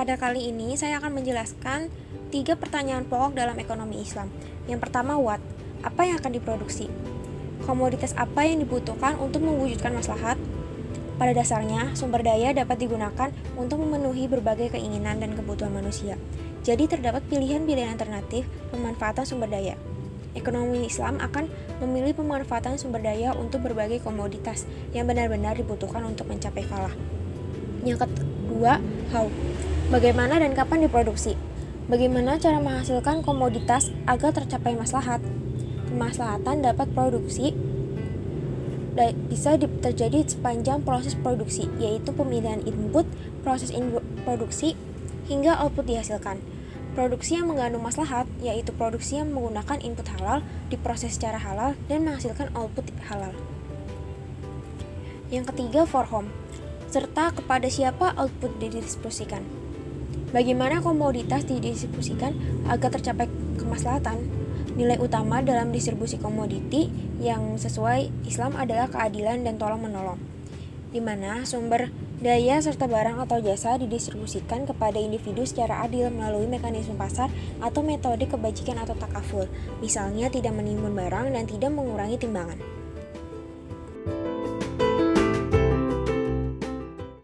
Pada 0.00 0.16
kali 0.16 0.48
ini 0.48 0.80
saya 0.80 0.96
akan 0.96 1.20
menjelaskan 1.20 1.92
tiga 2.32 2.56
pertanyaan 2.56 3.04
pokok 3.04 3.36
dalam 3.36 3.52
ekonomi 3.60 4.00
Islam. 4.00 4.32
Yang 4.64 4.88
pertama, 4.88 5.20
what? 5.20 5.44
Apa 5.84 6.08
yang 6.08 6.16
akan 6.16 6.40
diproduksi? 6.40 6.88
Komoditas 7.68 8.16
apa 8.16 8.48
yang 8.48 8.64
dibutuhkan 8.64 9.20
untuk 9.20 9.44
mewujudkan 9.44 9.92
maslahat? 9.92 10.40
Pada 11.20 11.36
dasarnya, 11.36 11.92
sumber 11.92 12.24
daya 12.24 12.56
dapat 12.56 12.80
digunakan 12.80 13.28
untuk 13.60 13.84
memenuhi 13.84 14.24
berbagai 14.24 14.72
keinginan 14.72 15.20
dan 15.20 15.36
kebutuhan 15.36 15.68
manusia. 15.68 16.16
Jadi 16.64 16.88
terdapat 16.88 17.20
pilihan-pilihan 17.28 17.92
alternatif 17.92 18.48
pemanfaatan 18.72 19.28
sumber 19.28 19.52
daya. 19.52 19.76
Ekonomi 20.32 20.88
Islam 20.88 21.20
akan 21.20 21.44
memilih 21.84 22.16
pemanfaatan 22.16 22.80
sumber 22.80 23.04
daya 23.04 23.36
untuk 23.36 23.68
berbagai 23.68 24.00
komoditas 24.00 24.64
yang 24.96 25.04
benar-benar 25.04 25.60
dibutuhkan 25.60 26.00
untuk 26.08 26.24
mencapai 26.24 26.64
falah. 26.64 26.96
Yang 27.84 28.08
kedua, 28.08 28.80
how. 29.12 29.28
Bagaimana 29.90 30.38
dan 30.38 30.54
kapan 30.54 30.86
diproduksi? 30.86 31.34
Bagaimana 31.90 32.38
cara 32.38 32.62
menghasilkan 32.62 33.26
komoditas 33.26 33.90
agar 34.06 34.30
tercapai 34.30 34.78
maslahat? 34.78 35.18
Kemaslahatan 35.90 36.62
dapat 36.62 36.94
produksi 36.94 37.50
bisa 39.26 39.58
terjadi 39.58 40.22
sepanjang 40.30 40.86
proses 40.86 41.18
produksi, 41.18 41.66
yaitu 41.82 42.14
pemilihan 42.14 42.62
input, 42.62 43.02
proses 43.42 43.74
input 43.74 44.06
produksi, 44.22 44.78
hingga 45.26 45.58
output 45.58 45.90
dihasilkan. 45.90 46.38
Produksi 46.94 47.42
yang 47.42 47.50
mengandung 47.50 47.82
maslahat, 47.82 48.30
yaitu 48.46 48.70
produksi 48.70 49.18
yang 49.18 49.34
menggunakan 49.34 49.82
input 49.82 50.06
halal, 50.06 50.46
diproses 50.70 51.18
secara 51.18 51.42
halal, 51.42 51.74
dan 51.90 52.06
menghasilkan 52.06 52.46
output 52.54 52.86
halal. 53.10 53.34
Yang 55.34 55.50
ketiga, 55.50 55.82
for 55.82 56.06
home 56.06 56.30
serta 56.90 57.34
kepada 57.34 57.66
siapa 57.66 58.14
output 58.18 58.54
didistribusikan. 58.58 59.42
Bagaimana 60.30 60.78
komoditas 60.78 61.42
didistribusikan 61.42 62.38
agar 62.70 62.94
tercapai 62.94 63.26
kemaslahatan? 63.58 64.22
Nilai 64.78 65.02
utama 65.02 65.42
dalam 65.42 65.74
distribusi 65.74 66.22
komoditi 66.22 66.86
yang 67.18 67.58
sesuai 67.58 68.30
Islam 68.30 68.54
adalah 68.54 68.86
keadilan 68.86 69.42
dan 69.42 69.58
tolong-menolong, 69.58 70.22
di 70.94 71.02
mana 71.02 71.42
sumber 71.42 71.90
daya 72.22 72.62
serta 72.62 72.86
barang 72.86 73.18
atau 73.26 73.42
jasa 73.42 73.74
didistribusikan 73.74 74.70
kepada 74.70 75.02
individu 75.02 75.42
secara 75.42 75.82
adil 75.82 76.14
melalui 76.14 76.46
mekanisme 76.46 76.94
pasar 76.94 77.26
atau 77.58 77.82
metode 77.82 78.30
kebajikan 78.30 78.78
atau 78.78 78.94
takaful, 78.94 79.50
misalnya 79.82 80.30
tidak 80.30 80.54
menimbun 80.54 80.94
barang 80.94 81.34
dan 81.34 81.42
tidak 81.50 81.74
mengurangi 81.74 82.22
timbangan. 82.22 82.79